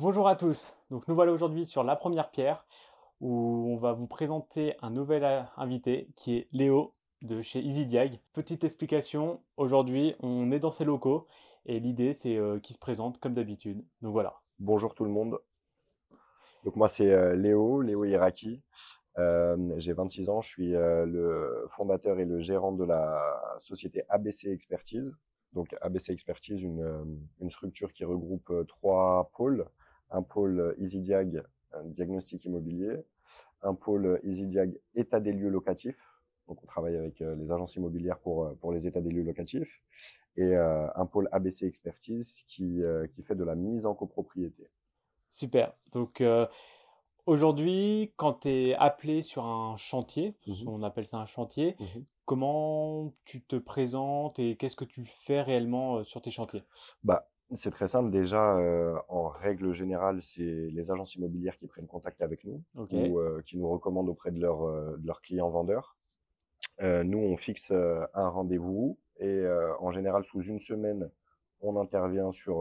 [0.00, 0.76] Bonjour à tous.
[0.92, 2.64] Donc nous voilà aujourd'hui sur la première pierre
[3.20, 8.20] où on va vous présenter un nouvel euh, invité qui est Léo de chez EasyDiag.
[8.32, 11.26] Petite explication, aujourd'hui on est dans ses locaux
[11.66, 13.84] et l'idée c'est euh, qu'il se présente comme d'habitude.
[14.00, 14.34] Donc voilà.
[14.60, 15.40] Bonjour tout le monde.
[16.62, 18.62] Donc moi c'est euh, Léo, Léo Iraki.
[19.78, 25.12] J'ai 26 ans, je suis le fondateur et le gérant de la société ABC Expertise.
[25.54, 29.68] Donc ABC Expertise, une, une structure qui regroupe trois pôles
[30.10, 31.42] un pôle EasyDiag
[31.84, 33.04] diagnostic immobilier,
[33.62, 38.18] un pôle EasyDiag état des lieux locatifs, donc on travaille avec euh, les agences immobilières
[38.18, 39.82] pour, euh, pour les états des lieux locatifs,
[40.36, 42.80] et euh, un pôle ABC Expertise qui,
[43.12, 44.70] qui fait de la mise en copropriété.
[45.30, 45.74] Super.
[45.92, 46.22] Donc
[47.26, 51.84] aujourd'hui, quand tu es appelé sur un chantier, mmh on appelle ça un chantier, mmh
[52.24, 56.62] comment tu te présentes et qu'est-ce que tu fais réellement sur tes chantiers?
[57.02, 58.10] Bah, c'est très simple.
[58.10, 63.18] Déjà, euh, en règle générale, c'est les agences immobilières qui prennent contact avec nous ou
[63.18, 65.96] euh, qui nous recommandent auprès de, leur, euh, de leurs clients vendeurs.
[66.80, 69.44] nous, on fixe un rendez-vous et
[69.80, 71.10] en général, sous une semaine,
[71.60, 72.56] on intervient sur,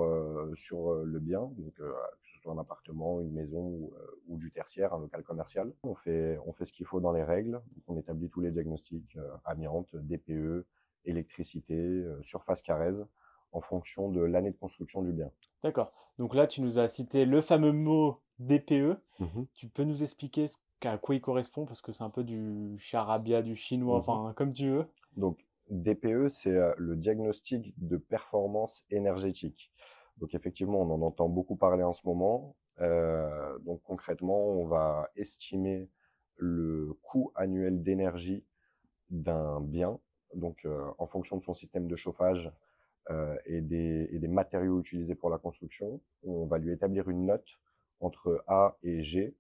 [0.56, 1.94] sur le bien, donc que
[2.24, 3.94] ce soit un appartement, une maison ou,
[4.28, 5.72] ou, du tertiaire, un local commercial.
[5.84, 7.62] On fait, on fait ce qu'il faut dans les règles.
[7.88, 10.66] on établit tous les diagnostics amiante, DPE,
[11.06, 13.06] électricité, surface carrèze
[13.52, 15.31] en fonction de l'année de construction du bien.
[15.64, 15.94] D'accord.
[16.20, 18.98] Donc là, tu nous as cité le fameux mot DPE.
[19.20, 20.45] Mmh tu peux nous expliquer
[20.84, 21.66] à quoi il correspond?
[21.66, 24.86] Parce que c'est un peu du charabia, du chinois, mmh enfin comme tu veux.
[25.16, 29.72] Donc DPE, c'est euh, le diagnostic de performance énergétique.
[30.18, 32.56] Donc effectivement, on en entend beaucoup parler en ce moment.
[32.80, 35.90] Euh, donc concrètement, on va estimer
[36.38, 38.45] le coût annuel d'énergie
[39.09, 40.00] d'un bien,
[40.36, 42.52] donc euh, en fonction de son système de chauffage,
[43.45, 46.02] et, des, et des matériaux utilisés pour la construction.
[46.23, 47.47] On va lui établir une note
[48.00, 49.35] entre A et G,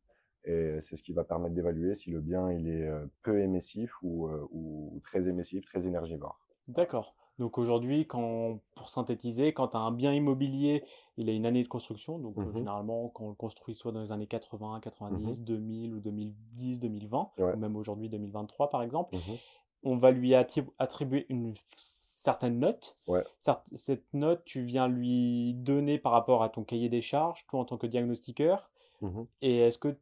[0.47, 3.91] et c'est ce qui va permettre d'évaluer si le bien il est euh, peu émissif
[4.01, 6.39] ou, euh, ou très émissif, très énergivore.
[6.67, 7.15] D'accord.
[7.37, 10.83] Donc aujourd'hui, quand, pour synthétiser, quand tu as un bien immobilier,
[11.17, 12.17] il a une année de construction.
[12.17, 15.99] Donc mmh généralement, quand on le construit soit dans les années 80, 90, 2000 ou
[15.99, 19.19] 2010, 2020, ou même aujourd'hui 2023 par exemple, mmh
[19.83, 21.53] on va lui attribuer une
[22.27, 22.93] certaines notes.
[23.39, 27.65] Cette note, tu viens lui donner par rapport à ton cahier des charges, toi en
[27.65, 28.69] tant que diagnostiqueur.
[28.99, 29.95] Mmh Et est-ce que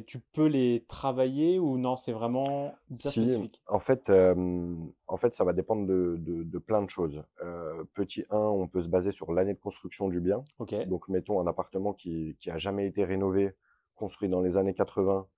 [0.00, 3.62] tu peux les travailler ou non C'est vraiment spécifique?
[3.68, 7.22] En fait, en fait, ça va dépendre de, plein de choses.
[7.44, 10.42] Euh, petit 1, on peut se baser sur l'année de construction du bien.
[10.88, 13.54] Donc, mettons un appartement qui, qui a jamais été rénové,
[13.94, 15.28] construit dans les années 80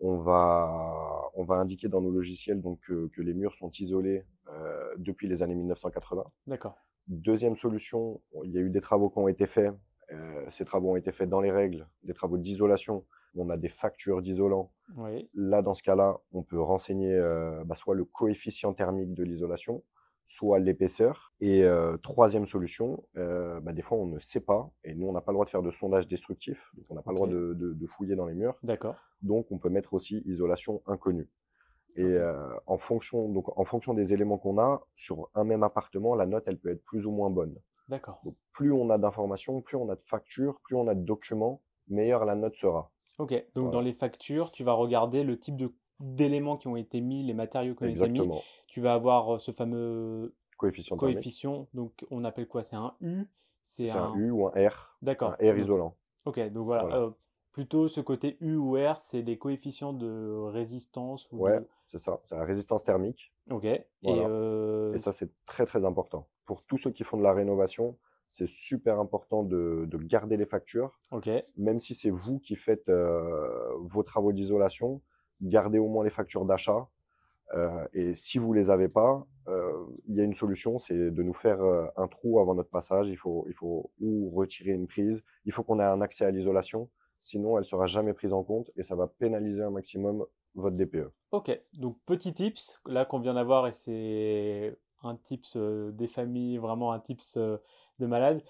[0.00, 4.94] on va, on va indiquer dans nos logiciels donc, que, les murs sont isolés euh,
[4.98, 6.24] depuis les années 1980.
[6.46, 6.76] D'accord.
[7.08, 9.72] Deuxième solution, il y a eu des travaux qui ont été faits.
[10.10, 13.04] Euh, ces travaux ont été faits dans les règles, des travaux d'isolation.
[13.34, 14.72] On a des factures d'isolant.
[15.34, 19.82] Là, dans ce cas-là, on peut renseigner euh, bah, soit le coefficient thermique de l'isolation,
[20.26, 21.32] soit l'épaisseur.
[21.40, 25.12] Et euh, troisième solution, euh, bah, des fois on ne sait pas, et nous on
[25.12, 27.28] n'a pas le droit de faire de sondage destructif, donc on n'a pas le droit
[27.28, 28.56] de, fouiller dans les murs.
[28.62, 28.96] D'accord.
[29.20, 31.28] Donc on peut mettre aussi isolation inconnue.
[31.96, 36.14] Et euh, en, fonction, donc, en fonction des éléments qu'on a, sur un même appartement,
[36.14, 37.54] la note elle peut être plus ou moins bonne.
[37.88, 38.20] D'accord.
[38.24, 41.60] Donc plus on a d'informations, plus on a de factures, plus on a de documents,
[41.88, 42.90] meilleure la note sera.
[43.18, 47.00] Ok, donc dans les factures, tu vas regarder le type de d'éléments qui ont été
[47.00, 48.28] mis, les matériaux qui ont été mis,
[48.66, 50.96] tu vas avoir euh, ce fameux coefficient.
[50.96, 52.64] coefficient donc on appelle quoi?
[52.64, 53.24] C'est un U?
[53.62, 54.12] C'est un...
[54.16, 54.96] U ou un R.
[55.00, 55.36] D'accord.
[55.40, 55.96] Un R isolant.
[56.24, 56.84] Ok, donc voilà.
[56.96, 57.10] Euh,
[57.52, 61.30] plutôt ce côté U ou R, c'est les coefficients de résistance.
[61.30, 62.20] Ou ouais, c'est ça.
[62.24, 63.32] C'est la résistance thermique.
[63.50, 63.66] Ok.
[64.04, 66.26] Euh, Et, ça, c'est très très important.
[66.44, 67.96] Pour tous ceux qui font de la rénovation,
[68.28, 70.98] c'est super important de, de, garder les factures.
[71.12, 71.30] Ok.
[71.56, 75.00] Même si c'est vous qui faites vos travaux d'isolation,
[75.42, 76.88] gardez au moins les factures d'achat.
[77.54, 79.72] Euh, et si vous les avez pas, euh,
[80.08, 83.08] il y a une solution, c'est de nous faire euh, un trou avant notre passage.
[83.08, 85.22] Il faut, il faut ou retirer une prise.
[85.44, 86.88] Il faut qu'on ait un accès à l'isolation.
[87.20, 90.24] Sinon, elle sera jamais prise en compte et ça va pénaliser un maximum
[90.54, 91.10] votre DPE.
[91.30, 96.92] Ok, donc petit tips là qu'on vient d'avoir et c'est un tips des familles, vraiment
[96.92, 98.42] un tips de malade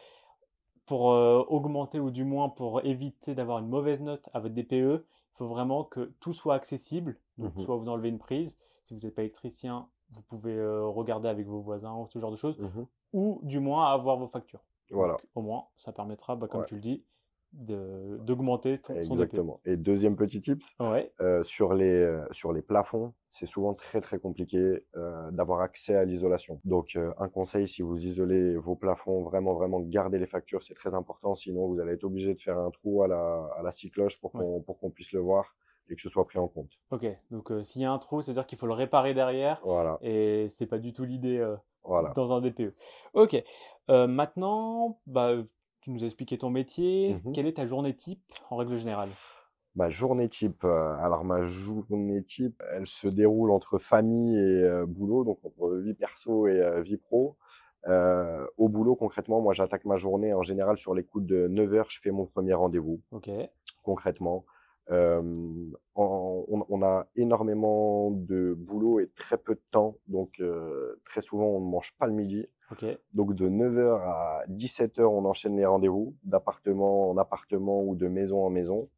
[0.86, 5.38] pour augmenter ou du moins pour éviter d'avoir une mauvaise note à votre DPE, il
[5.38, 7.18] faut vraiment que tout soit accessible.
[7.38, 8.58] Donc, mmh soit vous enlevez une prise.
[8.82, 12.30] Si vous n'êtes pas électricien, vous pouvez euh, regarder avec vos voisins ou ce genre
[12.30, 12.58] de choses.
[12.58, 12.82] Mmh
[13.14, 14.64] ou du moins avoir vos factures.
[14.90, 15.16] Voilà.
[15.34, 17.04] au moins, ça permettra, bah, comme tu le dis,
[17.52, 18.98] d'augmenter son DPE.
[18.98, 19.60] Exactement.
[19.64, 21.12] Et deuxième petit tips, Ouais.
[21.20, 25.94] euh, sur les, euh, sur les plafonds, c'est souvent très très compliqué euh, d'avoir accès
[25.94, 26.60] à l'isolation.
[26.64, 30.74] Donc euh, un conseil, si vous isolez vos plafonds, vraiment vraiment gardez les factures, c'est
[30.74, 31.34] très important.
[31.34, 34.32] Sinon, vous allez être obligé de faire un trou à la, à la cycloche pour
[34.32, 35.54] qu'on puisse le voir
[35.88, 36.70] et que ce soit pris en compte.
[36.90, 40.46] Ok, donc s'il y a un trou, c'est-à-dire qu'il faut le réparer derrière Voilà, et
[40.48, 41.44] c'est pas du tout l'idée
[41.84, 42.12] voilà.
[42.14, 42.74] dans un DPE.
[43.14, 43.42] Ok,
[43.88, 45.34] maintenant, bah,
[45.82, 47.16] tu nous as expliqué ton métier.
[47.24, 47.32] Mhm.
[47.32, 49.08] Quelle est ta journée type en règle générale?
[49.74, 54.86] Ma journée type, euh, alors ma journée type, elle se déroule entre famille et euh,
[54.86, 57.36] boulot, donc entre vie perso et euh, vie pro.
[57.88, 61.72] Euh, au boulot, concrètement, moi j'attaque ma journée en général sur les coups de 9
[61.74, 63.30] heures, je fais mon premier rendez-vous, Ok,
[63.82, 64.44] concrètement.
[64.90, 70.42] En- on, on a énormément de boulot et très peu de temps, donc
[71.04, 72.46] très souvent on ne mange pas le midi.
[73.12, 78.44] Donc de 9h à 17h, on enchaîne les rendez-vous, d'appartement en appartement ou de maison
[78.44, 78.88] en maison.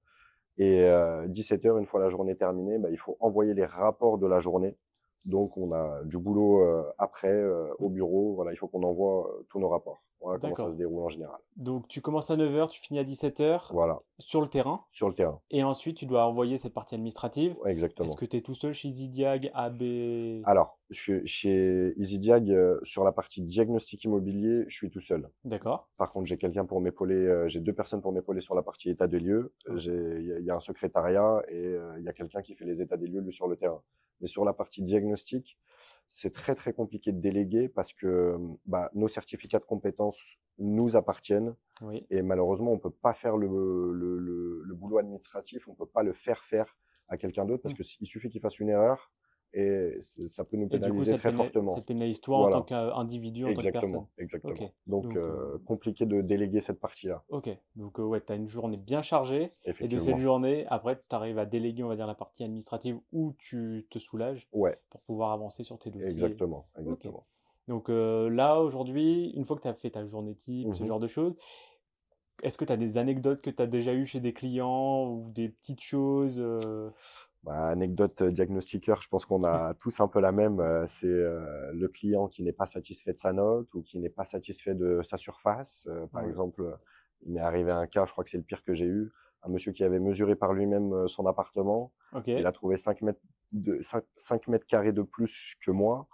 [0.56, 4.26] Et euh, 17h, une fois la journée terminée, bah, il faut envoyer les rapports de
[4.28, 4.76] la journée.
[5.24, 8.34] Donc on a du boulot euh, après euh, au bureau.
[8.36, 10.02] Voilà, il faut qu'on envoie tous nos rapports.
[10.24, 11.38] Voilà comment ça se déroule en général.
[11.56, 15.14] Donc tu commences à 9h, tu finis à 17h Voilà, sur le terrain sur le
[15.14, 15.40] terrain.
[15.50, 17.54] et ensuite tu dois envoyer cette partie administrative.
[17.66, 18.06] Exactement.
[18.08, 20.42] Est-ce que tu es tout seul chez Zidiag, AB?
[20.44, 25.28] Alors, je- chez EasyDiag, euh, sur la partie diagnostic immobilier, je suis tout seul.
[25.44, 28.62] D'accord, Par contre, j'ai quelqu'un pour m'épauler, euh, j'ai deux personnes pour m'épauler sur la
[28.62, 29.52] partie état des lieux.
[29.74, 32.42] J'ai, il y, a- il y a un secrétariat et euh, il y a quelqu'un
[32.42, 33.82] qui fait les états des lieux lui sur le terrain.
[34.20, 35.58] Mais sur la partie diagnostic,
[36.08, 38.36] c'est très très compliqué de déléguer parce que
[38.66, 43.46] bah, nos certificats de compétences nous appartiennent oui, et malheureusement on peut pas faire le,
[43.92, 46.76] le, le, le boulot administratif, on peut pas le faire faire
[47.08, 47.78] à quelqu'un d'autre parce Mm.
[47.78, 49.10] que il suffit qu'il fasse une erreur
[49.54, 51.66] et ça peut nous coup, pénaliser ça très fortement.
[51.66, 54.06] ça pénalise toi en tant qu'individu, en tant que personne.
[54.18, 54.72] Exactement, exactement.
[54.86, 58.36] Donc, Donc, euh, euh, compliqué de déléguer cette partie-là, Ok, donc euh, ouais, tu as
[58.36, 59.50] une journée bien chargée.
[59.80, 62.98] Et de cette journée, après, tu arrives à déléguer, on va dire, la partie administrative
[63.12, 66.10] où tu te soulages Ouais, pour pouvoir avancer sur tes dossiers.
[66.10, 67.24] exactement, exactement.
[67.68, 70.88] Donc euh, là, aujourd'hui, une fois que tu as fait ta journée type, ce Mhm.
[70.88, 71.34] genre de choses,
[72.42, 75.30] est-ce que tu as des anecdotes que tu as déjà eues chez des clients ou
[75.30, 76.44] des petites choses
[77.44, 80.60] Bah, anecdote euh, diagnostiqueur, je pense qu'on a tous un peu la même.
[80.60, 84.08] euh, C'est euh, le client qui n'est pas satisfait de sa note ou qui n'est
[84.08, 85.86] pas satisfait de sa surface.
[85.90, 86.28] Euh, par Ouais.
[86.30, 86.78] exemple,
[87.26, 89.10] il m'est arrivé un cas, je crois que c'est le pire que j'ai eu,
[89.42, 91.92] un monsieur qui avait mesuré par lui-même son appartement.
[92.38, 93.20] Il a trouvé 5 mètres,
[93.52, 96.06] de, 5, 5 mètres carrés de plus que moi.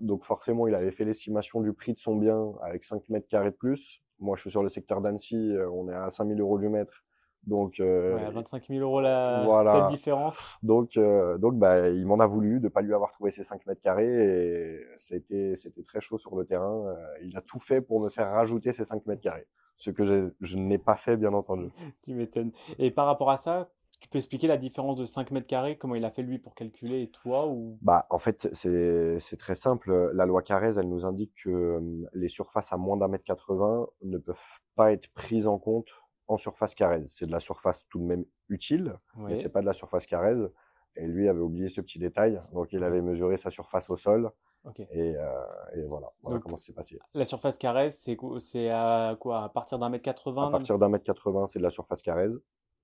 [0.00, 3.50] Donc forcément, il avait fait l'estimation du prix de son bien avec 5 mètres carrés
[3.50, 4.02] de plus.
[4.20, 7.04] Moi, je suis sur le secteur d'Annecy, on est à 5000 euros du mètre.
[7.46, 9.42] Donc, euh, ouais, à 25 000 euros la...
[9.44, 9.88] voilà.
[9.88, 10.58] cette différence.
[10.62, 13.66] donc, euh, donc bah, il m'en a voulu de pas lui avoir trouvé ses 5
[13.66, 16.86] mètres carrés et c'était, c'était très chaud sur le terrain.
[16.86, 19.46] Euh, il a tout fait pour me faire rajouter ces 5 mètres carrés.
[19.76, 20.04] Ce que
[20.40, 21.70] je n'ai pas fait, bien entendu.
[22.04, 22.52] Tu m'étonnes.
[22.78, 23.70] Et par rapport à ça,
[24.00, 26.54] tu peux expliquer la différence de 5 mètres carrés, comment il a fait lui pour
[26.54, 27.78] calculer et toi ou...
[27.82, 30.10] Bah, en fait, c'est, très simple.
[30.14, 33.86] La loi Carrez, elle nous indique que euh, les surfaces à moins d'un mètre 80
[34.02, 35.90] ne peuvent pas être prises en compte
[36.30, 37.04] en surface Carrez.
[37.06, 40.36] C'est de la surface tout de même utile, mais c'est pas de la surface Carrez.
[40.96, 44.30] Et lui avait oublié ce petit détail, donc il avait mesuré sa surface au sol,
[44.64, 44.80] ok.
[44.80, 45.44] et, euh,
[45.76, 46.98] et voilà, voilà Donc, comment ça s'est passé.
[47.14, 49.44] La surface carrée, c'est c'est à quoi?
[49.44, 50.50] À partir d'un mètre À 80?
[50.50, 52.30] partir d'un mètre 80, c'est de la surface Carrez.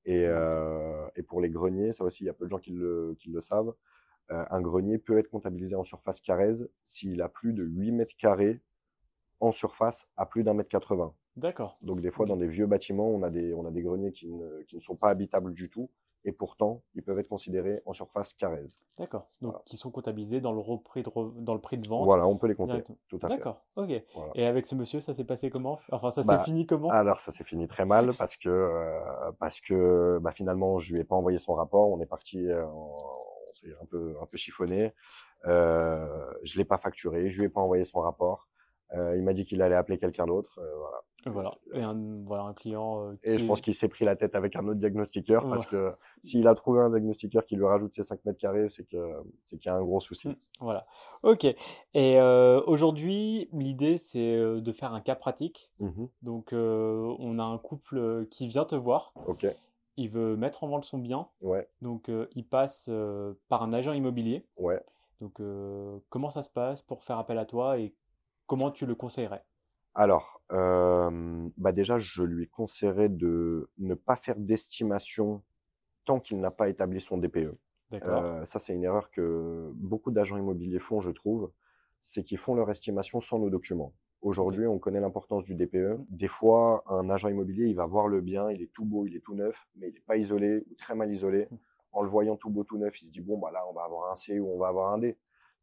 [0.04, 2.70] Et, euh, et pour les greniers, ça aussi, il y a peu de gens qui
[2.70, 3.74] le, qui le savent.
[4.30, 6.54] Euh, un grenier peut être comptabilisé en surface Carrez
[6.84, 8.60] s'il a plus de 8 mètres carrés
[9.40, 11.12] en surface à plus d'un mètre 80.
[11.36, 11.76] D'accord.
[11.82, 14.28] Donc des fois, dans des vieux bâtiments, on a des, on a des greniers qui
[14.32, 15.90] ne, qui ne sont pas habitables du tout,
[16.24, 18.64] et pourtant, ils peuvent être considérés en surface Carrez.
[18.98, 19.28] D'accord.
[19.40, 19.62] Donc, Voilà.
[19.66, 22.04] qui sont comptabilisés dans le, repris de re- dans le prix de vente.
[22.04, 23.36] Voilà, on peut les compter, tout à fait.
[23.36, 23.62] D'accord.
[23.76, 23.90] Ok.
[24.14, 24.32] Voilà.
[24.34, 25.78] Et avec ce monsieur, ça s'est passé comment?
[25.92, 26.88] Enfin, ça s'est Bah, fini comment?
[26.88, 31.00] Alors ça s'est fini très mal parce que euh, parce que bah, finalement je lui
[31.00, 31.88] ai pas envoyé son rapport.
[31.90, 32.96] On est parti, euh, en-
[33.48, 34.94] on s'est un peu un peu chiffonné.
[35.44, 36.06] Euh,
[36.42, 38.48] je l'ai pas facturé, je lui ai pas envoyé son rapport.
[38.94, 40.58] Euh, il m'a dit qu'il allait appeler quelqu'un d'autre.
[40.60, 41.02] euh, voilà.
[41.28, 41.50] Voilà.
[41.74, 44.54] Et un, voilà, un client euh, Et je pense qu'il s'est pris la tête avec
[44.54, 45.50] un autre diagnostiqueur Ouais.
[45.50, 48.84] parce que s'il a trouvé un diagnostiqueur qui lui rajoute ses 5 mètres carrés, c'est
[48.84, 48.96] que
[49.42, 50.28] c'est qu'il y a un gros souci.
[50.28, 50.36] Mm.
[50.60, 50.86] Voilà.
[51.24, 51.44] Ok.
[51.46, 51.56] Et
[52.20, 55.72] euh, aujourd'hui, l'idée, c'est de faire un cas pratique.
[55.80, 56.08] Mhm.
[56.22, 59.12] Donc, euh, on a un couple qui vient te voir.
[59.26, 59.48] Ok.
[59.96, 61.26] Il veut mettre en vente son bien.
[61.40, 61.66] Ouais.
[61.82, 62.88] Donc, euh, il passe
[63.48, 64.46] par un agent immobilier.
[64.58, 64.80] Ouais.
[65.20, 65.40] Donc,
[66.08, 67.94] comment ça se passe pour faire appel à toi et
[68.46, 69.44] comment tu le conseillerais?
[69.94, 75.42] Alors, euh, bah déjà, je lui conseillerais de ne pas faire d'estimation
[76.04, 77.56] tant qu'il n'a pas établi son DPE.
[77.92, 81.50] Euh, ça, c'est une erreur que beaucoup d'agents immobiliers font, je trouve.
[82.02, 83.94] C'est qu'ils font leur estimation sans nos documents.
[84.22, 85.98] Aujourd'hui, on connaît l'importance du DPE.
[86.10, 89.16] Des fois, un agent immobilier, il va voir le bien, il est tout beau, il
[89.16, 91.48] est tout neuf, mais il n'est pas isolé ou très mal isolé.
[91.50, 91.56] Mmh.
[91.92, 93.84] En le voyant tout beau, tout neuf, il se dit bon, bah là, on va
[93.84, 95.16] avoir un C ou on va avoir un D.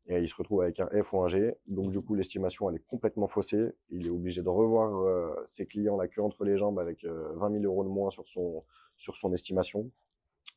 [0.08, 1.56] Et il se retrouve avec un F ou un G.
[1.68, 3.72] Donc, du coup, l'estimation, elle est complètement faussée.
[3.90, 7.10] Il est obligé de revoir euh, ses clients la queue entre les jambes avec 20
[7.10, 8.64] euh, 000 euros de moins sur son,
[8.98, 9.90] sur son estimation.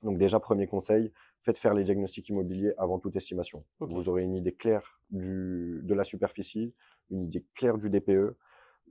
[0.02, 1.12] Donc, déjà, premier conseil,
[1.42, 3.64] faites faire les diagnostics immobiliers avant toute estimation.
[3.78, 6.74] Vous aurez une idée claire du, de la superficie,
[7.10, 8.36] une idée claire du DPE.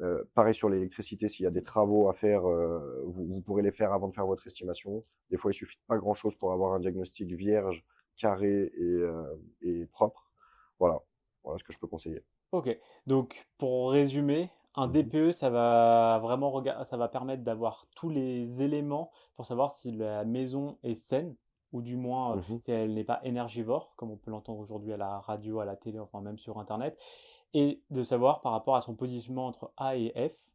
[0.02, 2.44] Euh, pareil sur l'électricité, s'il y a des travaux à faire,
[3.04, 5.04] vous, pourrez les faire avant de faire votre estimation.
[5.30, 7.84] Des fois, il suffit pas grand-chose pour avoir un diagnostic vierge,
[8.16, 9.02] carré et,
[9.62, 10.25] et propre.
[10.80, 11.00] Voilà,
[11.44, 12.24] voilà ce que je peux conseiller.
[12.52, 12.78] Ok,
[13.08, 18.62] donc pour résumer, un mmh DPE, ça va vraiment ça va permettre d'avoir tous les
[18.62, 21.36] éléments pour savoir si la maison est saine
[21.72, 24.98] ou du moins mmh si elle n'est pas énergivore, comme on peut l'entendre aujourd'hui à
[24.98, 26.98] la radio, à la télé, enfin même sur Internet,
[27.54, 30.52] et de savoir par rapport à son positionnement entre A et F,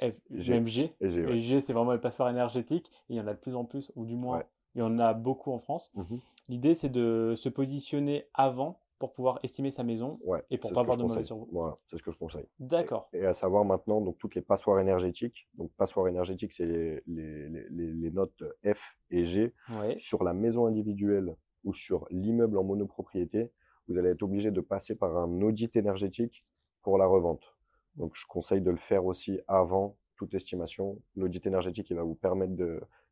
[0.00, 0.52] F, G.
[0.52, 3.54] même G, et G, c'est vraiment le passeport énergétique, il y en a de plus
[3.54, 4.42] en plus, ou du moins
[4.74, 5.90] il y en a beaucoup en France.
[5.94, 6.16] Mmh
[6.48, 10.18] L'idée, c'est de se positionner avant pour pouvoir estimer sa maison
[10.50, 11.48] et pour pas avoir de mauvais sur vous.
[11.52, 12.46] Voilà, c'est ce que je conseille.
[12.58, 13.08] D'accord.
[13.12, 15.48] Et, à savoir maintenant, donc toutes les passoires énergétiques.
[15.54, 19.54] Donc passoires énergétiques, c'est les, les, les, les, notes F et G.
[19.98, 23.52] Sur la maison individuelle ou sur l'immeuble en monopropriété,
[23.88, 26.44] vous allez être obligé de passer par un audit énergétique
[26.82, 27.56] pour la revente.
[27.96, 31.00] Donc je conseille de le faire aussi avant toute estimation.
[31.14, 32.54] L'audit énergétique, il va vous permettre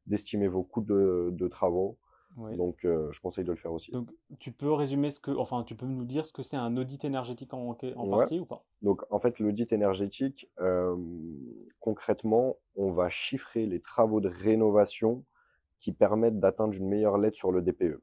[0.06, 1.98] d'estimer vos coûts de, de travaux,
[2.36, 3.92] donc, euh, je conseille de le faire aussi.
[3.92, 4.10] Donc,
[4.40, 7.04] tu peux résumer ce que, enfin, tu peux nous dire ce que c'est un audit
[7.04, 8.64] énergétique en, en partie ou pas?
[8.82, 10.96] Donc, en fait, l'audit énergétique, euh,
[11.80, 15.24] concrètement, on va chiffrer les travaux de rénovation
[15.78, 18.02] qui permettent d'atteindre une meilleure lettre sur le DPE.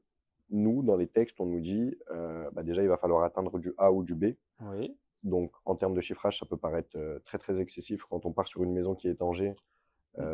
[0.50, 3.74] Nous, dans les textes, on nous dit, euh, bah, déjà, il va falloir atteindre du
[3.76, 4.34] A ou du B.
[4.60, 4.96] Oui.
[5.24, 8.64] Donc, en termes de chiffrage, ça peut paraître très, très excessif quand on part sur
[8.64, 9.54] une maison qui est en G.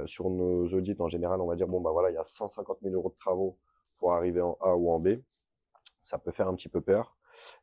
[0.06, 2.78] Sur nos audits, en général, on va dire, bon, bah voilà, il y a 150
[2.82, 3.58] 000 euros de travaux
[3.98, 5.20] pour arriver en A ou en B.
[6.00, 7.16] Ça peut faire un petit peu peur.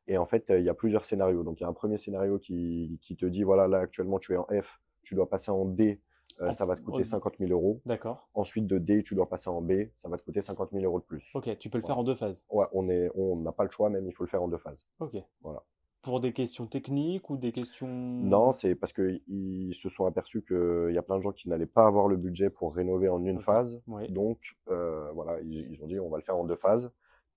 [0.08, 1.44] Et en fait, il y a plusieurs scénarios.
[1.44, 4.34] Donc, il y a un premier scénario qui, qui, te dit, voilà, là, actuellement, tu
[4.34, 6.02] es en F, tu dois passer en D,
[6.42, 7.82] euh, ça va te coûter 50 000 euros.
[7.86, 8.30] D'accord.
[8.34, 11.00] Ensuite, de D, tu dois passer en B, ça va te coûter 50 000 euros
[11.00, 11.32] de plus.
[11.34, 12.46] Ok, tu peux le faire en deux phases.
[12.50, 14.86] Ouais, on n'a on pas le choix, même, il faut le faire en deux phases.
[15.00, 15.16] Ok.
[15.42, 15.64] Voilà.
[16.06, 17.88] Pour des questions techniques ou des questions...
[17.88, 21.66] Non, c'est parce qu'ils se sont aperçus qu'il y a plein de gens qui n'allaient
[21.66, 23.82] pas avoir le budget pour rénover en une phase.
[24.10, 24.38] Donc,
[24.70, 26.92] euh, voilà, ils, ont dit on va le faire en deux phases.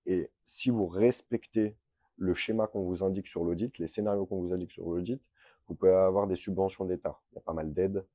[0.05, 1.77] Et si vous respectez
[2.17, 5.19] le schéma qu'on vous indique sur l'audit, les scénarios qu'on vous indique sur l'audit,
[5.67, 7.19] vous pouvez avoir des subventions d'État.
[7.31, 8.05] Il y a pas mal d'aides.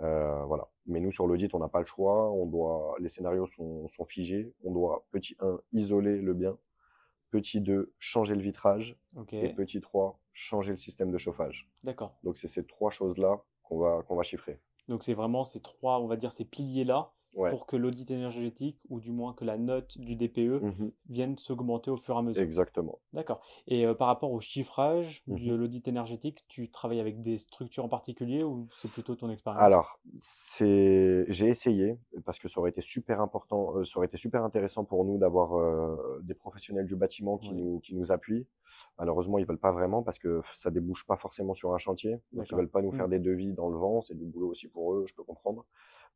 [0.00, 0.66] Euh, voilà.
[0.86, 2.30] Mais nous, sur l'audit, on n'a pas le choix.
[2.30, 4.50] On doit, les scénarios sont, sont figés.
[4.64, 6.56] On doit, petit 1, isoler le bien.
[7.30, 8.96] Petit 2, changer le vitrage.
[9.32, 11.68] Et petit 3, changer le système de chauffage.
[11.84, 12.18] D'accord.
[12.24, 14.60] Donc c'est ces trois choses-là qu'on va, qu'on va chiffrer.
[14.88, 19.00] Donc c'est vraiment ces trois, on va dire, ces piliers-là pour que l'audit énergétique, ou
[19.00, 22.42] du moins que la note du DPE, mmh vienne s'augmenter au fur et à mesure.
[22.42, 23.00] Exactement.
[23.12, 23.40] D'accord.
[23.66, 27.84] Et euh, par rapport au chiffrage mmh de l'audit énergétique, tu travailles avec des structures
[27.84, 29.62] en particulier ou c'est plutôt ton expérience?
[29.62, 34.44] Alors, j'ai essayé parce que ça aurait été super important, euh, ça aurait été super
[34.44, 38.46] intéressant pour nous d'avoir euh, des professionnels du bâtiment qui, nous, qui nous appuient.
[38.98, 42.20] Malheureusement, ils veulent pas vraiment parce que ça débouche pas forcément sur un chantier.
[42.32, 43.10] Donc, ils veulent pas nous faire mmh.
[43.10, 44.00] des devis dans le vent.
[44.00, 45.66] C'est du boulot aussi pour eux, je peux comprendre.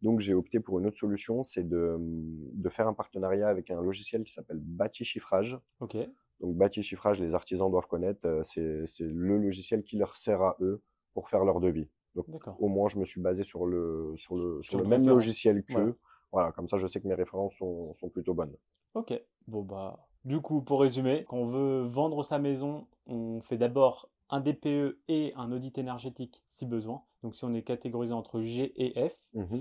[0.02, 3.82] Donc, j'ai opté pour une autre solution, c'est de, de, faire un partenariat avec un
[3.82, 5.58] logiciel qui s'appelle Bâti Chiffrage.
[5.80, 5.96] Ok.
[6.40, 10.56] Donc, Bâti Chiffrage, les artisans doivent connaître, euh, c'est le logiciel qui leur sert à
[10.61, 10.82] eux
[11.12, 11.88] pour faire leur devis.
[12.14, 12.26] Donc,
[12.58, 15.99] au moins, je me suis basé sur le, sur le, sur le même logiciel qu'eux.
[16.32, 18.56] Voilà, comme ça, je sais que mes références sont, sont plutôt bonnes.
[18.94, 19.12] Ok.
[19.46, 24.11] Bon, bah, du coup, pour résumer, quand on veut vendre sa maison, on fait d'abord
[24.30, 27.02] un DPE et un audit énergétique si besoin.
[27.23, 29.28] Donc, si on est catégorisé entre G et F.
[29.34, 29.58] Mmh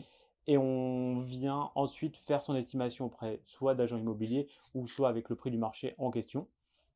[0.48, 5.36] et on vient ensuite faire son estimation auprès soit d'agents immobiliers ou soit avec le
[5.36, 6.48] prix du marché en question.